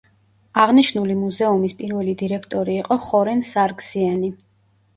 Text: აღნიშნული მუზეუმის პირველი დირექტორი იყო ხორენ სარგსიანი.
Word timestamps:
აღნიშნული 0.61 1.17
მუზეუმის 1.19 1.75
პირველი 1.83 2.17
დირექტორი 2.23 2.75
იყო 2.81 2.99
ხორენ 3.11 3.47
სარგსიანი. 3.53 4.35